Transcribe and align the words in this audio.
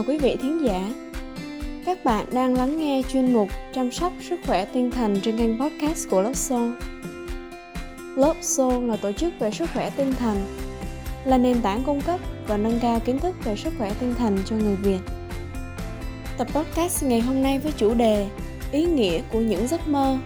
chào 0.00 0.04
quý 0.08 0.18
vị 0.18 0.36
thính 0.42 0.64
giả. 0.64 0.90
Các 1.86 2.04
bạn 2.04 2.26
đang 2.32 2.54
lắng 2.54 2.78
nghe 2.78 3.02
chuyên 3.12 3.32
mục 3.32 3.48
chăm 3.74 3.92
sóc 3.92 4.12
sức 4.28 4.40
khỏe 4.46 4.64
tinh 4.64 4.90
thần 4.90 5.20
trên 5.20 5.38
kênh 5.38 5.60
podcast 5.60 6.08
của 6.10 6.22
Love 6.22 6.34
Soul. 6.34 6.72
Love 8.16 8.42
Soul 8.42 8.84
là 8.84 8.96
tổ 8.96 9.12
chức 9.12 9.32
về 9.38 9.50
sức 9.50 9.70
khỏe 9.74 9.90
tinh 9.90 10.12
thần, 10.18 10.36
là 11.24 11.38
nền 11.38 11.62
tảng 11.62 11.82
cung 11.86 12.00
cấp 12.00 12.20
và 12.46 12.56
nâng 12.56 12.78
cao 12.82 13.00
kiến 13.00 13.18
thức 13.18 13.44
về 13.44 13.56
sức 13.56 13.72
khỏe 13.78 13.94
tinh 14.00 14.14
thần 14.18 14.38
cho 14.44 14.56
người 14.56 14.76
Việt. 14.76 15.00
Tập 16.38 16.48
podcast 16.54 17.04
ngày 17.04 17.20
hôm 17.20 17.42
nay 17.42 17.58
với 17.58 17.72
chủ 17.76 17.94
đề 17.94 18.28
Ý 18.72 18.84
nghĩa 18.84 19.20
của 19.32 19.40
những 19.40 19.68
giấc 19.68 19.88
mơ 19.88 20.16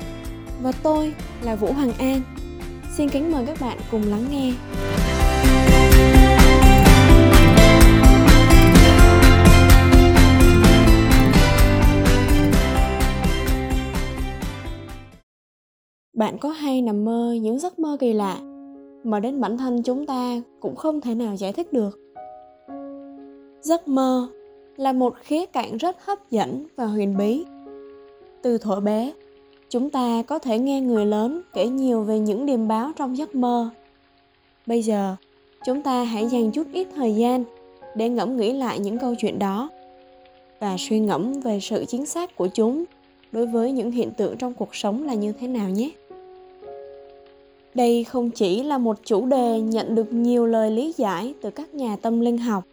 và 0.63 0.73
tôi 0.83 1.13
là 1.43 1.57
Vũ 1.57 1.73
Hoàng 1.73 1.93
An. 1.99 2.21
Xin 2.97 3.09
kính 3.09 3.33
mời 3.33 3.47
các 3.47 3.61
bạn 3.61 3.79
cùng 3.91 4.03
lắng 4.11 4.25
nghe. 4.31 4.53
Bạn 16.15 16.39
có 16.39 16.49
hay 16.49 16.83
nằm 16.83 17.05
mơ 17.05 17.37
những 17.41 17.59
giấc 17.59 17.79
mơ 17.79 17.97
kỳ 18.01 18.13
lạ 18.13 18.39
mà 19.05 19.21
đến 19.21 19.41
bản 19.41 19.59
thân 19.59 19.83
chúng 19.83 20.07
ta 20.07 20.41
cũng 20.61 20.77
không 20.77 21.01
thể 21.01 21.15
nào 21.15 21.37
giải 21.37 21.53
thích 21.53 21.73
được. 21.73 21.99
Giấc 23.61 23.89
mơ 23.89 24.29
là 24.77 24.93
một 24.93 25.15
khía 25.21 25.47
cạnh 25.47 25.77
rất 25.77 25.97
hấp 26.05 26.31
dẫn 26.31 26.67
và 26.77 26.87
huyền 26.87 27.17
bí. 27.17 27.45
Từ 28.43 28.59
thuở 28.59 28.81
bé, 28.81 29.13
chúng 29.69 29.91
ta 29.91 30.23
có 30.23 30.39
thể 30.39 30.59
nghe 30.59 30.81
người 30.81 31.07
lớn 31.07 31.43
kể 31.55 31.67
nhiều 31.67 32.03
về 32.03 32.19
những 32.19 32.47
điềm 32.47 32.69
báo 32.69 32.93
trong 32.97 33.17
giấc 33.17 33.35
mơ. 33.35 33.71
Bây 34.67 34.83
giờ, 34.83 35.17
chúng 35.67 35.83
ta 35.83 36.05
hãy 36.05 36.27
dành 36.27 36.51
chút 36.51 36.67
ít 36.73 36.89
thời 36.95 37.15
gian 37.15 37.45
để 37.95 38.09
ngẫm 38.09 38.37
nghĩ 38.37 38.53
lại 38.53 38.79
những 38.79 38.99
câu 38.99 39.15
chuyện 39.19 39.39
đó 39.39 39.69
và 40.61 40.77
suy 40.79 41.01
ngẫm 41.01 41.33
về 41.41 41.61
sự 41.61 41.85
chính 41.89 42.07
xác 42.07 42.37
của 42.37 42.49
chúng 42.55 42.85
đối 43.33 43.47
với 43.47 43.73
những 43.73 43.91
hiện 43.91 44.11
tượng 44.11 44.37
trong 44.37 44.55
cuộc 44.55 44.75
sống 44.75 45.05
là 45.05 45.15
như 45.15 45.33
thế 45.33 45.49
nào 45.49 45.71
nhé 45.71 45.91
đây 47.75 48.05
không 48.05 48.31
chỉ 48.31 48.63
là 48.63 48.79
một 48.79 48.97
chủ 49.05 49.27
đề 49.27 49.61
nhận 49.61 49.95
được 49.95 50.13
nhiều 50.13 50.47
lời 50.47 50.71
lý 50.71 50.93
giải 50.97 51.35
từ 51.43 51.51
các 51.51 51.75
nhà 51.75 51.97
tâm 52.03 52.21
linh 52.21 52.39
học, 52.39 52.65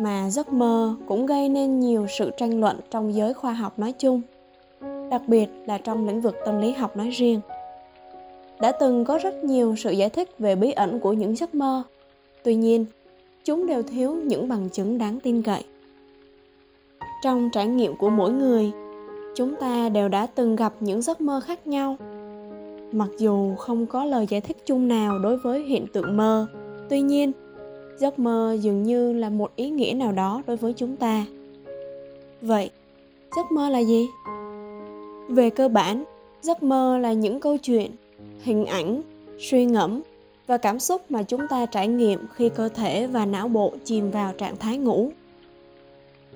mà 0.00 0.30
giấc 0.30 0.52
mơ 0.52 0.96
cũng 1.06 1.26
gây 1.26 1.48
nên 1.48 1.80
nhiều 1.80 2.06
sự 2.18 2.30
tranh 2.36 2.60
luận 2.60 2.80
trong 2.90 3.14
giới 3.14 3.34
khoa 3.34 3.52
học 3.52 3.78
nói 3.78 3.92
chung, 3.92 4.20
đặc 5.10 5.22
biệt 5.26 5.46
là 5.66 5.78
trong 5.78 6.06
lĩnh 6.06 6.20
vực 6.20 6.36
tâm 6.46 6.60
lý 6.60 6.72
học 6.72 6.96
nói 6.96 7.10
riêng. 7.10 7.40
Đã 8.60 8.72
từng 8.72 9.04
có 9.04 9.18
rất 9.18 9.44
nhiều 9.44 9.74
sự 9.76 9.90
giải 9.90 10.10
thích 10.10 10.38
về 10.38 10.56
bí 10.56 10.70
ẩn 10.70 11.00
của 11.00 11.12
những 11.12 11.36
giấc 11.36 11.54
mơ, 11.54 11.82
tuy 12.42 12.54
nhiên, 12.54 12.86
chúng 13.44 13.66
đều 13.66 13.82
thiếu 13.82 14.14
những 14.14 14.48
bằng 14.48 14.68
chứng 14.70 14.98
đáng 14.98 15.20
tin 15.20 15.42
cậy. 15.42 15.64
Trong 17.22 17.50
trải 17.52 17.66
nghiệm 17.66 17.96
của 17.96 18.10
mỗi 18.10 18.32
người, 18.32 18.72
chúng 19.34 19.54
ta 19.60 19.88
đều 19.88 20.08
đã 20.08 20.26
từng 20.26 20.56
gặp 20.56 20.74
những 20.80 21.02
giấc 21.02 21.20
mơ 21.20 21.40
khác 21.40 21.66
nhau 21.66 21.96
mặc 22.94 23.08
dù 23.18 23.54
không 23.54 23.86
có 23.86 24.04
lời 24.04 24.26
giải 24.28 24.40
thích 24.40 24.56
chung 24.66 24.88
nào 24.88 25.18
đối 25.18 25.36
với 25.36 25.62
hiện 25.62 25.86
tượng 25.92 26.16
mơ. 26.16 26.46
Tuy 26.88 27.00
nhiên, 27.00 27.32
giấc 27.98 28.18
mơ 28.18 28.56
dường 28.60 28.82
như 28.82 29.12
là 29.12 29.30
một 29.30 29.56
ý 29.56 29.70
nghĩa 29.70 29.92
nào 29.96 30.12
đó 30.12 30.42
đối 30.46 30.56
với 30.56 30.72
chúng 30.72 30.96
ta. 30.96 31.24
Vậy, 32.42 32.70
giấc 33.36 33.52
mơ 33.52 33.68
là 33.68 33.78
gì? 33.78 34.06
Về 35.28 35.50
cơ 35.50 35.68
bản, 35.68 36.04
giấc 36.42 36.62
mơ 36.62 36.98
là 36.98 37.12
những 37.12 37.40
câu 37.40 37.56
chuyện, 37.56 37.90
hình 38.42 38.66
ảnh, 38.66 39.02
suy 39.38 39.64
ngẫm 39.64 40.02
và 40.46 40.56
cảm 40.56 40.80
xúc 40.80 41.10
mà 41.10 41.22
chúng 41.22 41.40
ta 41.50 41.66
trải 41.66 41.88
nghiệm 41.88 42.18
khi 42.34 42.48
cơ 42.48 42.68
thể 42.68 43.06
và 43.06 43.26
não 43.26 43.48
bộ 43.48 43.72
chìm 43.84 44.10
vào 44.10 44.32
trạng 44.32 44.56
thái 44.56 44.78
ngủ. 44.78 45.10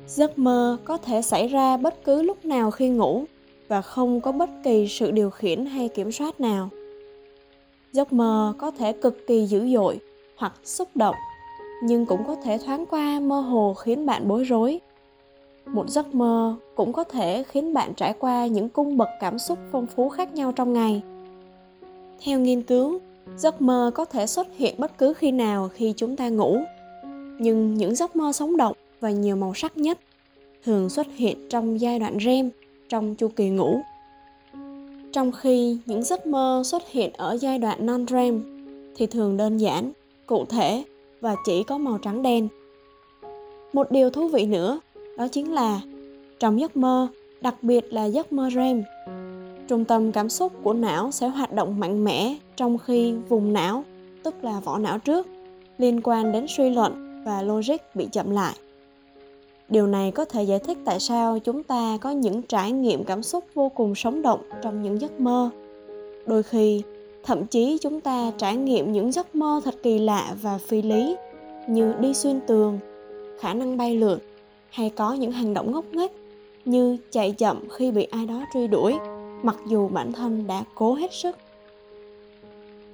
Giấc 0.06 0.38
mơ 0.38 0.76
có 0.84 0.96
thể 0.96 1.22
xảy 1.22 1.48
ra 1.48 1.76
bất 1.76 2.04
cứ 2.04 2.22
lúc 2.22 2.44
nào 2.44 2.70
khi 2.70 2.88
ngủ 2.88 3.24
và 3.68 3.82
không 3.82 4.20
có 4.20 4.32
bất 4.32 4.50
kỳ 4.64 4.88
sự 4.88 5.10
điều 5.10 5.30
khiển 5.30 5.66
hay 5.66 5.88
kiểm 5.88 6.12
soát 6.12 6.40
nào. 6.40 6.68
Giấc 7.92 8.12
mơ 8.12 8.54
có 8.58 8.70
thể 8.70 8.92
cực 8.92 9.26
kỳ 9.26 9.46
dữ 9.46 9.66
dội 9.74 9.98
hoặc 10.36 10.54
xúc 10.64 10.88
động, 10.94 11.14
nhưng 11.82 12.06
cũng 12.06 12.24
có 12.26 12.36
thể 12.44 12.58
thoáng 12.66 12.86
qua 12.86 13.20
mơ 13.20 13.40
hồ 13.40 13.74
khiến 13.74 14.06
bạn 14.06 14.28
bối 14.28 14.44
rối. 14.44 14.80
Một 15.66 15.90
giấc 15.90 16.14
mơ 16.14 16.56
cũng 16.74 16.92
có 16.92 17.04
thể 17.04 17.44
khiến 17.48 17.74
bạn 17.74 17.94
trải 17.94 18.14
qua 18.18 18.46
những 18.46 18.68
cung 18.68 18.96
bậc 18.96 19.08
cảm 19.20 19.38
xúc 19.38 19.58
phong 19.72 19.86
phú 19.86 20.08
khác 20.08 20.34
nhau 20.34 20.52
trong 20.52 20.72
ngày. 20.72 21.02
Theo 22.24 22.40
nghiên 22.40 22.62
cứu, 22.62 23.00
giấc 23.36 23.62
mơ 23.62 23.90
có 23.94 24.04
thể 24.04 24.26
xuất 24.26 24.46
hiện 24.56 24.74
bất 24.78 24.98
cứ 24.98 25.14
khi 25.14 25.32
nào 25.32 25.70
khi 25.74 25.94
chúng 25.96 26.16
ta 26.16 26.28
ngủ. 26.28 26.58
Nhưng 27.38 27.74
những 27.74 27.94
giấc 27.94 28.16
mơ 28.16 28.32
sống 28.32 28.56
động 28.56 28.76
và 29.00 29.10
nhiều 29.10 29.36
màu 29.36 29.54
sắc 29.54 29.76
nhất 29.76 29.98
thường 30.64 30.88
xuất 30.88 31.06
hiện 31.16 31.48
trong 31.50 31.80
giai 31.80 31.98
đoạn 31.98 32.18
REM 32.20 32.50
trong 32.88 33.14
chu 33.14 33.28
kỳ 33.28 33.48
ngủ. 33.48 33.80
Trong 35.12 35.32
khi 35.32 35.78
những 35.86 36.02
giấc 36.02 36.26
mơ 36.26 36.62
xuất 36.64 36.82
hiện 36.90 37.12
ở 37.12 37.36
giai 37.40 37.58
đoạn 37.58 37.86
non-REM 37.86 38.42
thì 38.96 39.06
thường 39.06 39.36
đơn 39.36 39.56
giản, 39.56 39.92
cụ 40.26 40.44
thể 40.44 40.84
và 41.20 41.36
chỉ 41.44 41.62
có 41.62 41.78
màu 41.78 41.98
trắng 41.98 42.22
đen. 42.22 42.48
Một 43.72 43.90
điều 43.90 44.10
thú 44.10 44.28
vị 44.28 44.46
nữa 44.46 44.80
đó 45.16 45.28
chính 45.28 45.52
là 45.52 45.80
trong 46.40 46.60
giấc 46.60 46.76
mơ, 46.76 47.08
đặc 47.40 47.54
biệt 47.62 47.92
là 47.92 48.04
giấc 48.04 48.32
mơ 48.32 48.50
REM, 48.54 48.82
trung 49.68 49.84
tâm 49.84 50.12
cảm 50.12 50.28
xúc 50.28 50.52
của 50.62 50.72
não 50.72 51.10
sẽ 51.10 51.28
hoạt 51.28 51.52
động 51.52 51.80
mạnh 51.80 52.04
mẽ 52.04 52.36
trong 52.56 52.78
khi 52.78 53.14
vùng 53.28 53.52
não, 53.52 53.84
tức 54.22 54.34
là 54.42 54.60
vỏ 54.60 54.78
não 54.78 54.98
trước, 54.98 55.26
liên 55.78 56.00
quan 56.02 56.32
đến 56.32 56.46
suy 56.48 56.70
luận 56.70 57.22
và 57.26 57.42
logic 57.42 57.76
bị 57.94 58.08
chậm 58.12 58.30
lại 58.30 58.54
điều 59.68 59.86
này 59.86 60.10
có 60.10 60.24
thể 60.24 60.42
giải 60.42 60.58
thích 60.58 60.78
tại 60.84 61.00
sao 61.00 61.38
chúng 61.38 61.62
ta 61.62 61.98
có 62.00 62.10
những 62.10 62.42
trải 62.42 62.72
nghiệm 62.72 63.04
cảm 63.04 63.22
xúc 63.22 63.44
vô 63.54 63.68
cùng 63.68 63.94
sống 63.94 64.22
động 64.22 64.40
trong 64.62 64.82
những 64.82 65.00
giấc 65.00 65.20
mơ. 65.20 65.50
Đôi 66.26 66.42
khi, 66.42 66.82
thậm 67.24 67.46
chí 67.46 67.78
chúng 67.78 68.00
ta 68.00 68.32
trải 68.38 68.56
nghiệm 68.56 68.92
những 68.92 69.12
giấc 69.12 69.34
mơ 69.34 69.60
thật 69.64 69.74
kỳ 69.82 69.98
lạ 69.98 70.34
và 70.42 70.58
phi 70.58 70.82
lý, 70.82 71.16
như 71.68 71.94
đi 72.00 72.14
xuyên 72.14 72.40
tường, 72.46 72.78
khả 73.40 73.54
năng 73.54 73.76
bay 73.76 73.96
lượn, 73.96 74.18
hay 74.70 74.90
có 74.90 75.12
những 75.12 75.32
hành 75.32 75.54
động 75.54 75.72
ngốc 75.72 75.84
nghếch, 75.92 76.12
như 76.64 76.96
chạy 77.10 77.32
chậm 77.32 77.68
khi 77.70 77.90
bị 77.90 78.04
ai 78.04 78.26
đó 78.26 78.44
truy 78.54 78.66
đuổi, 78.66 78.94
mặc 79.42 79.56
dù 79.66 79.88
bản 79.88 80.12
thân 80.12 80.46
đã 80.46 80.64
cố 80.74 80.94
hết 80.94 81.12
sức. 81.12 81.36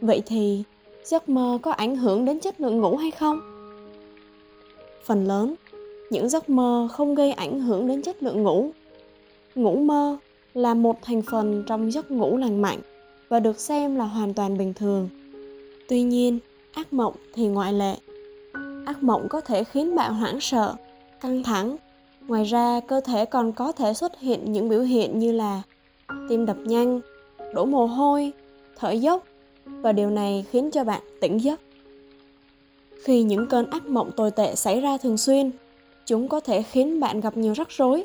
Vậy 0.00 0.22
thì, 0.26 0.62
giấc 1.04 1.28
mơ 1.28 1.58
có 1.62 1.72
ảnh 1.72 1.96
hưởng 1.96 2.24
đến 2.24 2.40
chất 2.40 2.60
lượng 2.60 2.80
ngủ 2.80 2.96
hay 2.96 3.10
không? 3.10 3.40
Phần 5.04 5.24
lớn 5.26 5.54
những 6.10 6.28
giấc 6.28 6.48
mơ 6.48 6.88
không 6.92 7.14
gây 7.14 7.32
ảnh 7.32 7.60
hưởng 7.60 7.86
đến 7.86 8.02
chất 8.02 8.22
lượng 8.22 8.42
ngủ. 8.42 8.70
Ngủ 9.54 9.76
mơ 9.76 10.16
là 10.54 10.74
một 10.74 10.96
thành 11.02 11.22
phần 11.30 11.64
trong 11.66 11.92
giấc 11.92 12.10
ngủ 12.10 12.36
lành 12.36 12.62
mạnh 12.62 12.78
và 13.28 13.40
được 13.40 13.60
xem 13.60 13.96
là 13.96 14.04
hoàn 14.04 14.34
toàn 14.34 14.58
bình 14.58 14.74
thường. 14.74 15.08
Tuy 15.88 16.02
nhiên, 16.02 16.38
ác 16.72 16.92
mộng 16.92 17.14
thì 17.34 17.46
ngoại 17.46 17.72
lệ. 17.72 17.96
Ác 18.86 19.02
mộng 19.02 19.28
có 19.28 19.40
thể 19.40 19.64
khiến 19.64 19.96
bạn 19.96 20.14
hoảng 20.14 20.40
sợ, 20.40 20.74
căng 21.20 21.42
thẳng. 21.42 21.76
Ngoài 22.26 22.44
ra, 22.44 22.80
cơ 22.80 23.00
thể 23.00 23.24
còn 23.24 23.52
có 23.52 23.72
thể 23.72 23.94
xuất 23.94 24.20
hiện 24.20 24.52
những 24.52 24.68
biểu 24.68 24.82
hiện 24.82 25.18
như 25.18 25.32
là 25.32 25.62
tim 26.28 26.46
đập 26.46 26.56
nhanh, 26.64 27.00
đổ 27.54 27.64
mồ 27.64 27.86
hôi, 27.86 28.32
thở 28.76 28.90
dốc 28.90 29.24
và 29.66 29.92
điều 29.92 30.10
này 30.10 30.44
khiến 30.50 30.70
cho 30.70 30.84
bạn 30.84 31.02
tỉnh 31.20 31.38
giấc. 31.38 31.60
Khi 33.02 33.22
những 33.22 33.46
cơn 33.46 33.70
ác 33.70 33.86
mộng 33.86 34.10
tồi 34.16 34.30
tệ 34.30 34.54
xảy 34.54 34.80
ra 34.80 34.96
thường 34.96 35.16
xuyên 35.16 35.50
chúng 36.06 36.28
có 36.28 36.40
thể 36.40 36.62
khiến 36.62 37.00
bạn 37.00 37.20
gặp 37.20 37.36
nhiều 37.36 37.52
rắc 37.52 37.70
rối. 37.70 38.04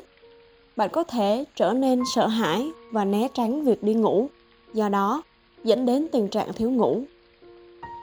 Bạn 0.76 0.90
có 0.92 1.04
thể 1.04 1.44
trở 1.56 1.72
nên 1.72 2.02
sợ 2.14 2.26
hãi 2.26 2.70
và 2.92 3.04
né 3.04 3.28
tránh 3.34 3.64
việc 3.64 3.82
đi 3.82 3.94
ngủ, 3.94 4.28
do 4.72 4.88
đó 4.88 5.22
dẫn 5.64 5.86
đến 5.86 6.06
tình 6.12 6.28
trạng 6.28 6.52
thiếu 6.52 6.70
ngủ. 6.70 7.02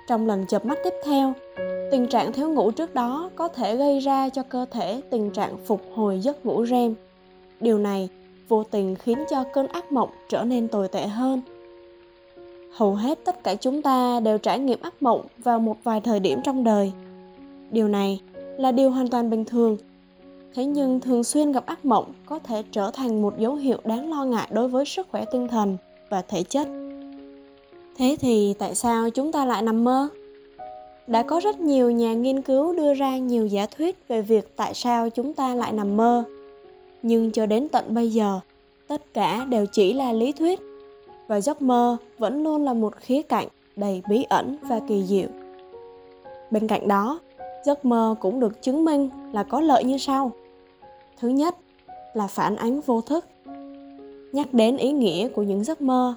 Trong 0.08 0.28
lần 0.28 0.46
chợp 0.48 0.66
mắt 0.66 0.78
tiếp 0.84 0.94
theo, 1.06 1.34
tình 1.92 2.08
trạng 2.08 2.34
thiếu 2.34 2.50
ngủ 2.50 2.72
trước 2.72 2.94
đó 2.94 3.30
có 3.36 3.48
thể 3.48 3.76
gây 3.76 4.00
ra 4.00 4.30
cho 4.30 4.44
cơ 4.44 4.66
thể 4.72 5.02
tình 5.10 5.32
trạng 5.32 5.58
phục 5.66 5.82
hồi 5.96 6.20
giấc 6.20 6.46
ngủ 6.46 6.66
REM. 6.66 6.94
Điều 7.60 7.78
này 7.78 8.10
vô 8.48 8.64
tình 8.64 8.96
khiến 8.96 9.24
cho 9.30 9.44
cơn 9.54 9.68
ác 9.68 9.92
mộng 9.92 10.10
trở 10.30 10.44
nên 10.44 10.68
tồi 10.68 10.88
tệ 10.88 11.08
hơn. 11.08 11.42
Hầu 12.72 12.96
hết 12.96 13.20
tất 13.26 13.44
cả 13.44 13.56
chúng 13.56 13.82
ta 13.82 14.20
đều 14.20 14.38
trải 14.38 14.60
nghiệm 14.60 14.82
ác 14.82 15.04
mộng 15.04 15.22
vào 15.38 15.60
một 15.60 15.78
vài 15.84 16.02
thời 16.02 16.20
điểm 16.20 16.40
trong 16.44 16.64
đời. 16.64 16.92
Điều 17.72 17.88
này 17.88 18.22
là 18.58 18.72
điều 18.72 18.90
hoàn 18.90 19.08
toàn 19.08 19.30
bình 19.30 19.46
thường 19.46 19.78
thế 20.56 20.66
nhưng 20.66 21.00
thường 21.00 21.24
xuyên 21.24 21.52
gặp 21.52 21.66
ác 21.66 21.86
mộng 21.86 22.14
có 22.26 22.40
thể 22.40 22.64
trở 22.72 22.92
thành 22.94 23.22
một 23.22 23.40
dấu 23.40 23.56
hiệu 23.56 23.78
đáng 23.86 24.10
lo 24.10 24.26
ngại 24.26 24.48
đối 24.52 24.68
với 24.68 24.86
sức 24.86 25.08
khỏe 25.12 25.26
tinh 25.32 25.48
thần 25.48 25.78
và 26.10 26.22
thể 26.22 26.44
chất. 26.44 26.68
Thế 27.98 28.18
thì 28.20 28.54
tại 28.60 28.76
sao 28.76 29.10
chúng 29.10 29.32
ta 29.32 29.46
lại 29.46 29.62
nằm 29.62 29.84
mơ? 29.84 30.08
Đã 31.08 31.24
có 31.24 31.40
rất 31.40 31.60
nhiều 31.60 31.92
nhà 31.92 32.14
nghiên 32.14 32.42
cứu 32.42 32.74
đưa 32.74 32.94
ra 32.94 33.18
nhiều 33.18 33.48
giả 33.48 33.66
thuyết 33.78 34.08
về 34.08 34.22
việc 34.22 34.56
tại 34.56 34.74
sao 34.74 35.10
chúng 35.10 35.34
ta 35.34 35.56
lại 35.56 35.72
nằm 35.72 35.98
mơ. 35.98 36.24
Nhưng 37.02 37.32
cho 37.32 37.46
đến 37.46 37.68
tận 37.70 37.94
bây 37.94 38.10
giờ, 38.10 38.40
tất 38.88 39.14
cả 39.14 39.46
đều 39.50 39.66
chỉ 39.72 39.94
là 39.94 40.14
lý 40.14 40.32
thuyết, 40.32 40.60
và 41.28 41.42
giấc 41.42 41.62
mơ 41.62 41.98
vẫn 42.18 42.44
luôn 42.44 42.66
là 42.66 42.74
một 42.74 42.96
khía 42.98 43.22
cạnh 43.22 43.48
đầy 43.76 44.02
bí 44.10 44.24
ẩn 44.24 44.58
và 44.62 44.80
kỳ 44.88 45.04
diệu. 45.04 45.28
Bên 46.52 46.68
cạnh 46.68 46.88
đó 46.88 47.20
giấc 47.68 47.86
mơ 47.86 48.16
cũng 48.20 48.40
được 48.40 48.62
chứng 48.62 48.86
minh 48.86 49.10
là 49.34 49.44
có 49.44 49.62
lợi 49.62 49.84
như 49.84 49.98
sau. 49.98 50.32
Thứ 51.20 51.28
nhất 51.28 51.56
là 52.14 52.28
phản 52.28 52.56
ánh 52.56 52.82
vô 52.82 53.02
thức. 53.02 53.26
Nhắc 54.32 54.54
đến 54.54 54.78
ý 54.78 54.92
nghĩa 54.92 55.28
của 55.28 55.44
những 55.44 55.64
giấc 55.64 55.82
mơ, 55.82 56.16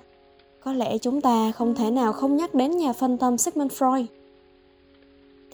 có 0.64 0.72
lẽ 0.72 0.98
chúng 0.98 1.20
ta 1.20 1.52
không 1.52 1.74
thể 1.74 1.90
nào 1.90 2.12
không 2.12 2.36
nhắc 2.36 2.54
đến 2.54 2.70
nhà 2.76 2.92
phân 2.92 3.18
tâm 3.18 3.38
sigmund 3.38 3.72
freud. 3.72 4.04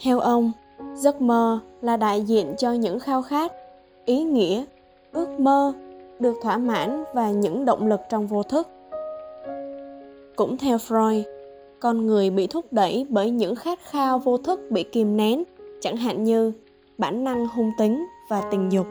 Theo 0.03 0.21
ông, 0.21 0.53
giấc 0.95 1.21
mơ 1.21 1.61
là 1.83 1.97
đại 1.97 2.23
diện 2.23 2.55
cho 2.59 2.73
những 2.73 2.99
khao 2.99 3.23
khát, 3.23 3.53
ý 4.05 4.23
nghĩa, 4.23 4.65
ước 5.13 5.41
mơ 5.41 5.73
được 6.21 6.35
thỏa 6.43 6.59
mãn 6.59 7.05
và 7.15 7.31
những 7.31 7.65
động 7.65 7.87
lực 7.87 8.01
trong 8.11 8.27
vô 8.27 8.43
thức. 8.43 8.69
Cũng 10.37 10.57
theo 10.57 10.77
freud, 10.77 11.23
con 11.81 12.07
người 12.07 12.31
bị 12.31 12.47
thúc 12.47 12.65
đẩy 12.71 13.07
bởi 13.09 13.31
những 13.31 13.55
khát 13.55 13.79
khao 13.83 14.19
vô 14.19 14.39
thức 14.39 14.61
bị 14.71 14.83
kìm 14.83 15.17
nén 15.17 15.45
chẳng 15.81 15.97
hạn 15.97 16.25
như 16.25 16.53
bản 16.99 17.25
năng 17.25 17.47
hung 17.47 17.71
tính 17.79 18.07
và 18.29 18.43
tình 18.51 18.73
dục. 18.73 18.87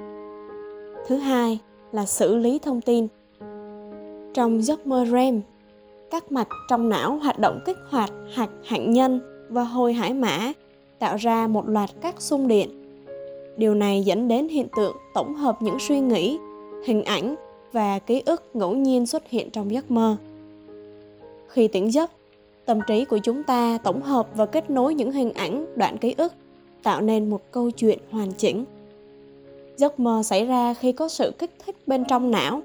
Thứ 1.07 1.15
hai 1.15 1.59
là 1.91 2.05
xử 2.05 2.35
lý 2.35 2.59
thông 2.59 2.81
tin. 2.81 3.07
Trong 4.33 4.63
giấc 4.63 4.87
mơ 4.87 5.05
REM, 5.11 5.41
các 6.11 6.31
mạch 6.31 6.47
trong 6.69 6.89
não 6.89 7.15
hoạt 7.15 7.39
động 7.39 7.59
kích 7.65 7.77
hoạt 7.89 8.09
hạt 8.33 8.49
hạn 8.65 8.91
nhân 8.91 9.19
và 9.49 9.63
hồi 9.63 9.93
hải 9.93 10.13
mã, 10.13 10.51
tạo 10.99 11.17
ra 11.17 11.47
một 11.47 11.69
loạt 11.69 11.89
các 12.01 12.21
xung 12.21 12.47
điện. 12.47 12.69
Điều 13.57 13.75
này 13.75 14.03
dẫn 14.03 14.27
đến 14.27 14.47
hiện 14.47 14.67
tượng 14.77 14.95
tổng 15.13 15.33
hợp 15.33 15.61
những 15.61 15.79
suy 15.79 15.99
nghĩ, 15.99 16.39
hình 16.85 17.03
ảnh 17.03 17.35
và 17.71 17.99
ký 17.99 18.21
ức 18.25 18.43
ngẫu 18.53 18.75
nhiên 18.75 19.05
xuất 19.05 19.29
hiện 19.29 19.49
trong 19.49 19.71
giấc 19.71 19.91
mơ. 19.91 20.17
Khi 21.47 21.67
tỉnh 21.67 21.93
giấc, 21.93 22.11
tâm 22.65 22.79
trí 22.87 23.05
của 23.05 23.17
chúng 23.17 23.43
ta 23.43 23.77
tổng 23.83 24.01
hợp 24.01 24.27
và 24.35 24.45
kết 24.45 24.69
nối 24.69 24.93
những 24.93 25.11
hình 25.11 25.33
ảnh, 25.33 25.65
đoạn 25.75 25.97
ký 25.97 26.15
ức 26.17 26.33
tạo 26.85 27.01
nên 27.01 27.29
một 27.29 27.41
câu 27.51 27.71
chuyện 27.71 27.99
hoàn 28.11 28.31
chỉnh. 28.31 28.65
Giấc 29.77 29.99
mơ 29.99 30.23
xảy 30.23 30.45
ra 30.45 30.73
khi 30.73 30.91
có 30.91 31.07
sự 31.07 31.31
kích 31.39 31.51
thích 31.65 31.75
bên 31.87 32.03
trong 32.05 32.31
não, 32.31 32.61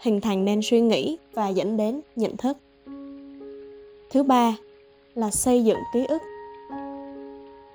hình 0.00 0.20
thành 0.20 0.44
nên 0.44 0.60
suy 0.62 0.80
nghĩ 0.80 1.18
và 1.32 1.48
dẫn 1.48 1.76
đến 1.76 2.00
nhận 2.16 2.36
thức. 2.36 2.56
Thứ 4.10 4.22
ba 4.22 4.56
là 5.14 5.30
xây 5.30 5.64
dựng 5.64 5.78
ký 5.94 6.06
ức. 6.08 6.22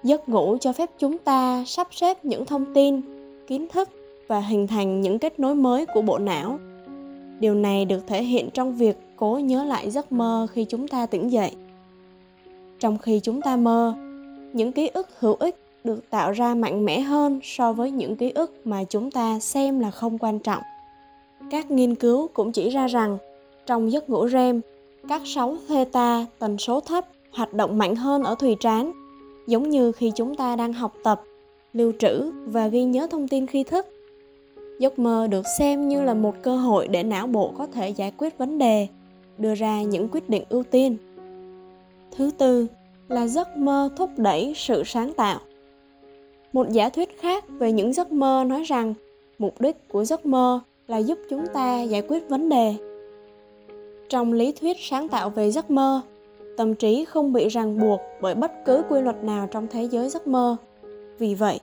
Giấc 0.04 0.30
ngủ 0.30 0.58
cho 0.62 0.74
phép 0.74 0.90
chúng 1.00 1.18
ta 1.18 1.64
sắp 1.68 1.88
xếp 1.92 2.26
những 2.26 2.46
thông 2.46 2.74
tin, 2.74 3.02
kiến 3.48 3.68
thức 3.74 3.90
và 4.28 4.40
hình 4.40 4.68
thành 4.68 5.02
những 5.02 5.20
kết 5.20 5.40
nối 5.40 5.56
mới 5.56 5.86
của 5.86 6.02
bộ 6.02 6.18
não. 6.18 6.60
Điều 7.40 7.54
này 7.54 7.86
được 7.86 8.08
thể 8.08 8.24
hiện 8.24 8.50
trong 8.54 8.76
việc 8.76 8.98
cố 9.16 9.40
nhớ 9.44 9.64
lại 9.64 9.92
giấc 9.92 10.12
mơ 10.12 10.48
khi 10.52 10.66
chúng 10.66 10.88
ta 10.88 11.06
tỉnh 11.06 11.32
dậy. 11.32 11.52
Trong 12.80 12.98
khi 12.98 13.20
chúng 13.20 13.42
ta 13.42 13.56
mơ, 13.56 13.94
những 14.54 14.72
ký 14.72 14.88
ức 14.88 15.08
hữu 15.20 15.36
ích 15.40 15.65
được 15.86 16.10
tạo 16.10 16.32
ra 16.32 16.56
mạnh 16.56 16.86
mẽ 16.86 17.00
hơn 17.00 17.40
so 17.44 17.74
với 17.74 17.92
những 17.92 18.16
ký 18.16 18.32
ức 18.32 18.54
mà 18.66 18.84
chúng 18.84 19.12
ta 19.12 19.40
xem 19.40 19.80
là 19.80 19.92
không 19.92 20.18
quan 20.18 20.40
trọng 20.40 20.64
các 21.52 21.72
nghiên 21.72 21.96
cứu 21.96 22.28
cũng 22.34 22.52
chỉ 22.52 22.70
ra 22.70 22.88
rằng 22.88 23.18
trong 23.66 23.92
giấc 23.92 24.10
ngủ 24.10 24.28
REM, 24.28 24.62
các 25.08 25.22
sóng 25.26 25.58
theta 25.68 26.26
tần 26.40 26.58
số 26.58 26.80
thấp 26.80 27.06
hoạt 27.32 27.54
động 27.54 27.78
mạnh 27.78 27.96
hơn 27.96 28.24
ở 28.24 28.36
thùy 28.36 28.56
trán, 28.60 28.92
giống 29.48 29.70
như 29.70 29.92
khi 29.92 30.12
chúng 30.16 30.36
ta 30.36 30.56
đang 30.56 30.74
học 30.74 30.94
tập, 31.04 31.22
lưu 31.74 31.92
trữ 32.00 32.32
và 32.46 32.68
ghi 32.68 32.84
nhớ 32.84 33.08
thông 33.12 33.28
tin 33.28 33.48
khi 33.48 33.64
thức. 33.64 33.88
Giấc 34.80 35.00
mơ 35.00 35.28
được 35.28 35.46
xem 35.58 35.88
như 35.88 36.04
là 36.04 36.14
một 36.14 36.36
cơ 36.42 36.58
hội 36.58 36.88
để 36.88 37.04
não 37.04 37.28
bộ 37.28 37.52
có 37.58 37.68
thể 37.68 37.90
giải 37.90 38.12
quyết 38.18 38.38
vấn 38.38 38.58
đề, 38.58 38.88
đưa 39.38 39.56
ra 39.56 39.82
những 39.82 40.10
quyết 40.12 40.30
định 40.30 40.44
ưu 40.50 40.64
tiên. 40.64 40.98
Thứ 42.18 42.32
tư 42.38 42.68
là 43.08 43.28
giấc 43.28 43.58
mơ 43.58 43.90
thúc 43.98 44.10
đẩy 44.18 44.54
sự 44.56 44.84
sáng 44.86 45.14
tạo. 45.14 45.40
Một 46.56 46.72
giả 46.72 46.90
thuyết 46.90 47.20
khác 47.20 47.46
về 47.50 47.72
những 47.72 47.94
giấc 47.94 48.12
mơ 48.12 48.44
nói 48.48 48.64
rằng 48.64 48.94
mục 49.38 49.62
đích 49.62 49.90
của 49.90 50.04
giấc 50.04 50.26
mơ 50.26 50.60
là 50.88 50.98
giúp 50.98 51.20
chúng 51.30 51.46
ta 51.54 51.82
giải 51.82 52.02
quyết 52.08 52.30
vấn 52.30 52.50
đề. 52.50 52.76
Trong 54.10 54.34
lý 54.34 54.52
thuyết 54.52 54.78
sáng 54.80 55.08
tạo 55.08 55.30
về 55.30 55.52
giấc 55.52 55.72
mơ, 55.72 56.02
tâm 56.58 56.76
trí 56.76 57.06
không 57.06 57.34
bị 57.34 57.48
ràng 57.50 57.80
buộc 57.80 58.02
bởi 58.22 58.36
bất 58.36 58.52
cứ 58.66 58.84
quy 58.90 59.02
luật 59.02 59.24
nào 59.24 59.48
trong 59.52 59.68
thế 59.68 59.84
giới 59.84 60.10
giấc 60.10 60.28
mơ. 60.28 60.56
Vì 61.20 61.36
vậy, 61.36 61.60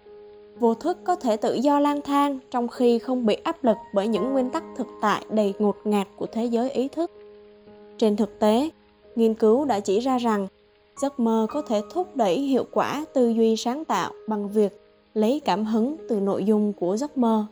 vô 0.58 0.74
thức 0.74 0.98
có 1.04 1.16
thể 1.16 1.36
tự 1.36 1.54
do 1.54 1.80
lang 1.80 2.00
thang 2.00 2.38
trong 2.50 2.68
khi 2.68 2.98
không 2.98 3.26
bị 3.26 3.34
áp 3.34 3.64
lực 3.64 3.76
bởi 3.94 4.08
những 4.08 4.32
nguyên 4.32 4.50
tắc 4.50 4.64
thực 4.76 4.86
tại 5.02 5.24
đầy 5.30 5.54
ngột 5.58 5.76
ngạt 5.84 6.08
của 6.16 6.26
thế 6.26 6.44
giới 6.44 6.70
ý 6.70 6.88
thức. 6.88 7.10
Trên 7.98 8.16
thực 8.16 8.38
tế, 8.38 8.70
nghiên 9.16 9.34
cứu 9.34 9.64
đã 9.64 9.80
chỉ 9.80 10.00
ra 10.00 10.18
rằng 10.18 10.46
giấc 11.02 11.20
mơ 11.20 11.46
có 11.50 11.62
thể 11.62 11.82
thúc 11.90 12.16
đẩy 12.16 12.38
hiệu 12.38 12.64
quả 12.72 13.04
tư 13.14 13.28
duy 13.28 13.56
sáng 13.56 13.84
tạo 13.84 14.12
bằng 14.28 14.48
việc 14.48 14.80
lấy 15.14 15.40
cảm 15.44 15.64
hứng 15.64 15.96
từ 16.08 16.20
nội 16.20 16.44
dung 16.44 16.72
của 16.72 16.96
giấc 16.96 17.18
mơ 17.18 17.46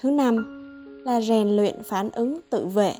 Thứ 0.00 0.10
năm 0.10 0.60
là 1.04 1.20
rèn 1.20 1.48
luyện 1.56 1.82
phản 1.82 2.10
ứng 2.10 2.40
tự 2.50 2.66
vệ. 2.66 2.92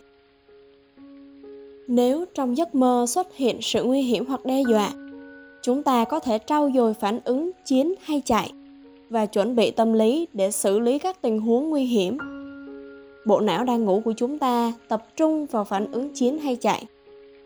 Nếu 1.88 2.25
trong 2.35 2.56
giấc 2.56 2.75
mơ 2.75 3.06
xuất 3.08 3.37
hiện 3.37 3.58
sự 3.62 3.85
nguy 3.85 4.02
hiểm 4.02 4.26
hoặc 4.26 4.44
đe 4.44 4.62
dọa, 4.69 4.93
chúng 5.62 5.82
ta 5.82 6.05
có 6.05 6.20
thể 6.20 6.38
trau 6.46 6.70
dồi 6.75 6.94
phản 6.94 7.20
ứng 7.25 7.50
chiến 7.64 7.94
hay 8.02 8.23
chạy 8.25 8.52
và 9.11 9.26
chuẩn 9.26 9.56
bị 9.56 9.70
tâm 9.70 9.93
lý 9.93 10.26
để 10.32 10.50
xử 10.50 10.79
lý 10.79 10.99
các 10.99 11.23
tình 11.23 11.41
huống 11.41 11.70
nguy 11.70 11.85
hiểm. 11.85 12.19
Bộ 13.26 13.41
não 13.41 13.64
đang 13.64 13.85
ngủ 13.85 14.02
của 14.05 14.12
chúng 14.17 14.38
ta 14.38 14.73
tập 14.88 15.06
trung 15.17 15.46
vào 15.46 15.64
phản 15.64 15.93
ứng 15.93 16.14
chiến 16.14 16.38
hay 16.38 16.56
chạy. 16.56 16.87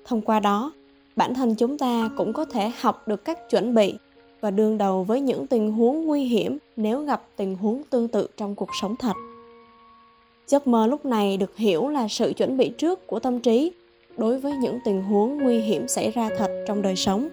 Thông 0.04 0.20
qua 0.20 0.40
đó, 0.40 0.72
bản 1.18 1.34
thân 1.34 1.54
chúng 1.54 1.78
ta 1.78 2.10
cũng 2.16 2.32
có 2.32 2.44
thể 2.44 2.70
học 2.80 3.08
được 3.08 3.24
cách 3.24 3.50
chuẩn 3.50 3.74
bị 3.74 3.94
và 4.40 4.50
đương 4.50 4.78
đầu 4.78 5.04
với 5.04 5.20
những 5.20 5.46
tình 5.46 5.72
huống 5.72 6.06
nguy 6.06 6.24
hiểm 6.24 6.58
nếu 6.76 7.02
gặp 7.02 7.22
tình 7.36 7.56
huống 7.56 7.82
tương 7.90 8.08
tự 8.08 8.28
trong 8.36 8.54
cuộc 8.54 8.68
sống 8.80 8.96
thật. 8.96 9.12
Giấc 10.46 10.66
mơ 10.66 10.86
lúc 10.86 11.04
này 11.04 11.36
được 11.36 11.56
hiểu 11.56 11.88
là 11.88 12.08
sự 12.08 12.32
chuẩn 12.32 12.56
bị 12.56 12.68
trước 12.68 13.06
của 13.06 13.20
tâm 13.20 13.40
trí 13.40 13.72
đối 14.16 14.38
với 14.38 14.52
những 14.52 14.78
tình 14.84 15.02
huống 15.02 15.38
nguy 15.38 15.58
hiểm 15.58 15.88
xảy 15.88 16.10
ra 16.10 16.30
thật 16.38 16.64
trong 16.66 16.82
đời 16.82 16.96
sống. 16.96 17.28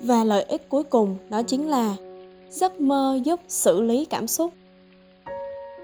Và 0.00 0.24
lợi 0.24 0.42
ích 0.42 0.68
cuối 0.68 0.82
cùng 0.82 1.16
đó 1.30 1.42
chính 1.42 1.68
là 1.68 1.96
giấc 2.50 2.80
mơ 2.80 3.20
giúp 3.24 3.40
xử 3.48 3.82
lý 3.82 4.04
cảm 4.04 4.26
xúc. 4.26 4.52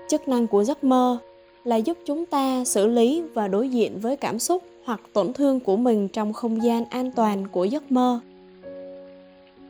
Chức 0.08 0.28
năng 0.28 0.46
của 0.46 0.64
giấc 0.64 0.84
mơ 0.84 1.19
là 1.64 1.76
giúp 1.76 1.99
chúng 2.06 2.26
ta 2.26 2.64
xử 2.64 2.87
lý 2.87 3.23
và 3.34 3.49
đối 3.49 3.69
diện 3.69 3.99
với 4.00 4.17
cảm 4.17 4.38
xúc 4.38 4.62
hoặc 4.86 5.00
tổn 5.12 5.32
thương 5.32 5.60
của 5.60 5.76
mình 5.76 6.08
trong 6.08 6.32
không 6.32 6.62
gian 6.62 6.84
an 6.84 7.10
toàn 7.10 7.48
của 7.48 7.64
giấc 7.64 7.92
mơ 7.92 8.20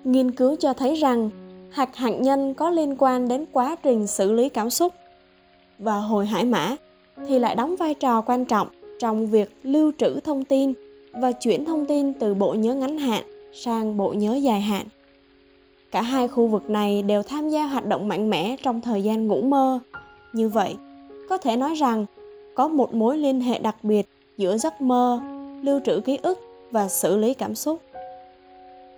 nghiên 0.04 0.30
cứu 0.30 0.56
cho 0.56 0.72
thấy 0.72 0.94
rằng 0.94 1.30
hạt 1.70 1.96
hạt 1.96 2.10
nhân 2.10 2.54
có 2.54 2.70
liên 2.70 2.96
quan 2.98 3.28
đến 3.28 3.44
quá 3.52 3.76
trình 3.82 4.06
xử 4.06 4.32
lý 4.32 4.48
cảm 4.48 4.70
xúc 4.70 4.92
và 5.78 5.98
hồi 5.98 6.26
hải 6.26 6.44
mã 6.44 6.76
thì 7.28 7.38
lại 7.38 7.54
đóng 7.54 7.76
vai 7.76 7.94
trò 7.94 8.20
quan 8.20 8.44
trọng 8.44 8.68
trong 8.98 9.26
việc 9.26 9.56
lưu 9.62 9.92
trữ 9.98 10.20
thông 10.20 10.44
tin 10.44 10.72
và 11.12 11.32
chuyển 11.32 11.64
thông 11.64 11.86
tin 11.86 12.12
từ 12.12 12.34
bộ 12.34 12.54
nhớ 12.54 12.74
ngắn 12.74 12.98
hạn 12.98 13.24
sang 13.52 13.96
bộ 13.96 14.12
nhớ 14.12 14.34
dài 14.34 14.60
hạn. 14.60 14.86
Cả 15.90 16.02
hai 16.02 16.28
khu 16.28 16.46
vực 16.46 16.70
này 16.70 17.02
đều 17.02 17.22
tham 17.22 17.48
gia 17.48 17.66
hoạt 17.66 17.86
động 17.86 18.08
mạnh 18.08 18.30
mẽ 18.30 18.56
trong 18.62 18.80
thời 18.80 19.02
gian 19.02 19.26
ngủ 19.26 19.42
mơ. 19.42 19.78
Như 20.32 20.48
vậy, 20.48 20.74
có 21.28 21.38
thể 21.38 21.56
nói 21.56 21.74
rằng 21.74 22.06
có 22.54 22.68
một 22.68 22.94
mối 22.94 23.18
liên 23.18 23.40
hệ 23.40 23.58
đặc 23.58 23.76
biệt 23.82 24.08
giữa 24.36 24.56
giấc 24.56 24.80
mơ, 24.80 25.20
lưu 25.62 25.80
trữ 25.84 26.00
ký 26.00 26.18
ức 26.22 26.40
và 26.70 26.88
xử 26.88 27.16
lý 27.16 27.34
cảm 27.34 27.54
xúc. 27.54 27.80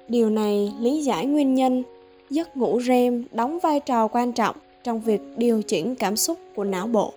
Điều 0.08 0.30
này 0.30 0.72
lý 0.80 1.02
giải 1.02 1.26
nguyên 1.26 1.54
nhân 1.54 1.82
giấc 2.30 2.56
ngủ 2.56 2.80
REM 2.80 3.24
đóng 3.32 3.58
vai 3.58 3.80
trò 3.80 4.08
quan 4.08 4.32
trọng 4.32 4.56
trong 4.84 5.00
việc 5.00 5.20
điều 5.36 5.62
chỉnh 5.62 5.94
cảm 5.94 6.16
xúc 6.16 6.38
của 6.54 6.64
não 6.64 6.86
bộ. 6.86 7.12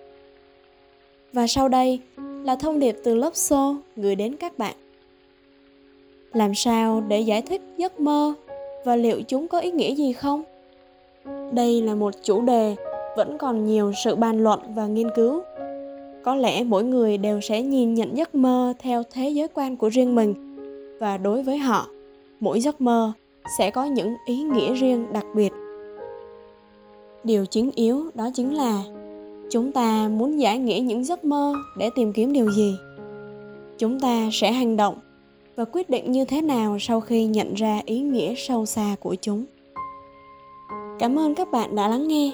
Và 1.32 1.46
sau 1.46 1.68
đây 1.68 2.00
là 2.44 2.56
thông 2.56 2.78
điệp 2.78 2.96
từ 3.04 3.14
lớp 3.14 3.36
xô 3.36 3.74
gửi 3.96 4.14
đến 4.14 4.36
các 4.36 4.58
bạn. 4.58 4.74
Làm 6.32 6.54
sao 6.54 7.02
để 7.08 7.20
giải 7.20 7.42
thích 7.42 7.62
giấc 7.76 8.00
mơ 8.00 8.34
và 8.84 8.96
liệu 8.96 9.22
chúng 9.22 9.48
có 9.48 9.60
ý 9.60 9.70
nghĩa 9.70 9.94
gì 9.94 10.12
không? 10.12 10.42
Đây 11.52 11.82
là 11.82 11.94
một 11.94 12.14
chủ 12.22 12.40
đề 12.40 12.76
vẫn 13.16 13.38
còn 13.38 13.66
nhiều 13.66 13.92
sự 14.04 14.16
bàn 14.16 14.42
luận 14.42 14.60
và 14.74 14.86
nghiên 14.86 15.08
cứu. 15.16 15.42
Có 16.24 16.34
lẽ 16.34 16.64
mỗi 16.64 16.84
người 16.84 17.18
đều 17.18 17.40
sẽ 17.40 17.62
nhìn 17.62 17.94
nhận 17.94 18.16
giấc 18.16 18.34
mơ 18.34 18.74
theo 18.78 19.02
thế 19.12 19.28
giới 19.28 19.48
quan 19.54 19.76
của 19.76 19.88
riêng 19.88 20.14
mình. 20.14 20.34
Và 21.00 21.16
đối 21.16 21.42
với 21.42 21.58
họ, 21.58 21.86
mỗi 22.40 22.60
giấc 22.60 22.80
mơ 22.80 23.12
sẽ 23.58 23.70
có 23.70 23.84
những 23.84 24.14
ý 24.26 24.42
nghĩa 24.42 24.74
riêng 24.74 25.06
đặc 25.12 25.24
biệt. 25.34 25.52
Điều 27.24 27.46
chính 27.46 27.70
yếu 27.74 28.04
đó 28.14 28.30
chính 28.34 28.54
là 28.54 28.82
chúng 29.50 29.72
ta 29.72 30.08
muốn 30.08 30.40
giải 30.40 30.58
nghĩa 30.58 30.80
những 30.80 31.04
giấc 31.04 31.24
mơ 31.24 31.54
để 31.78 31.90
tìm 31.94 32.12
kiếm 32.12 32.32
điều 32.32 32.50
gì. 32.50 32.76
Chúng 33.78 34.00
ta 34.00 34.28
sẽ 34.32 34.52
hành 34.52 34.76
động 34.76 34.94
và 35.56 35.64
quyết 35.64 35.90
định 35.90 36.12
như 36.12 36.24
thế 36.24 36.42
nào 36.42 36.76
sau 36.80 37.00
khi 37.00 37.24
nhận 37.24 37.54
ra 37.54 37.80
ý 37.84 38.00
nghĩa 38.00 38.34
sâu 38.34 38.66
xa 38.66 38.96
của 39.00 39.14
chúng. 39.14 39.44
Cảm 40.98 41.18
ơn 41.18 41.34
các 41.34 41.50
bạn 41.50 41.76
đã 41.76 41.88
lắng 41.88 42.08
nghe. 42.08 42.32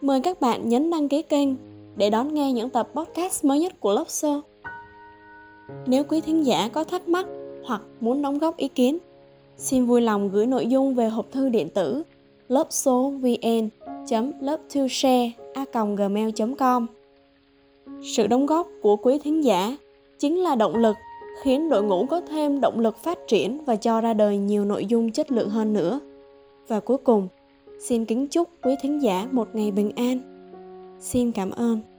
Mời 0.00 0.20
các 0.20 0.40
bạn 0.40 0.68
nhấn 0.68 0.90
đăng 0.90 1.08
ký 1.08 1.22
kênh 1.22 1.48
để 1.96 2.10
đón 2.10 2.34
nghe 2.34 2.52
những 2.52 2.70
tập 2.70 2.88
podcast 2.94 3.44
mới 3.44 3.60
nhất 3.60 3.80
của 3.80 3.92
Lobso. 3.92 4.40
Nếu 5.86 6.04
quý 6.04 6.20
thính 6.20 6.46
giả 6.46 6.68
có 6.72 6.84
thắc 6.84 7.08
mắc 7.08 7.26
hoặc 7.64 7.82
muốn 8.00 8.22
đóng 8.22 8.38
góp 8.38 8.56
ý 8.56 8.68
kiến, 8.68 8.98
xin 9.56 9.86
vui 9.86 10.00
lòng 10.00 10.30
gửi 10.30 10.46
nội 10.46 10.66
dung 10.66 10.94
về 10.94 11.08
hộp 11.08 11.32
thư 11.32 11.48
điện 11.48 11.68
tử 11.70 12.02
lobsovn 12.48 13.68
love 14.40 14.62
to 14.74 14.80
share 14.90 15.32
gmail 15.96 16.30
com 16.58 16.86
Sự 18.02 18.26
đóng 18.26 18.46
góp 18.46 18.68
của 18.82 18.96
quý 18.96 19.18
thính 19.18 19.44
giả 19.44 19.76
chính 20.18 20.38
là 20.38 20.54
động 20.54 20.76
lực 20.76 20.96
khiến 21.42 21.68
đội 21.68 21.82
ngũ 21.82 22.06
có 22.06 22.20
thêm 22.20 22.60
động 22.60 22.80
lực 22.80 22.96
phát 22.96 23.18
triển 23.28 23.64
và 23.64 23.76
cho 23.76 24.00
ra 24.00 24.14
đời 24.14 24.36
nhiều 24.36 24.64
nội 24.64 24.86
dung 24.86 25.12
chất 25.12 25.32
lượng 25.32 25.50
hơn 25.50 25.72
nữa. 25.72 26.00
Và 26.68 26.80
cuối 26.80 26.98
cùng, 26.98 27.28
xin 27.80 28.04
kính 28.04 28.26
chúc 28.26 28.48
quý 28.62 28.74
thính 28.82 29.02
giả 29.02 29.28
một 29.32 29.48
ngày 29.54 29.70
bình 29.70 29.90
an. 29.96 30.33
Xin 31.04 31.32
cảm 31.32 31.50
ơn. 31.50 31.93